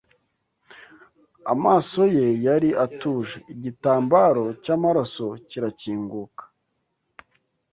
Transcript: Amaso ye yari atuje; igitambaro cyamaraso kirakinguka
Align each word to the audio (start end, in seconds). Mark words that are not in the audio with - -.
Amaso 1.53 2.01
ye 2.15 2.27
yari 2.45 2.69
atuje; 2.85 3.35
igitambaro 3.53 4.43
cyamaraso 4.63 5.27
kirakinguka 5.49 6.43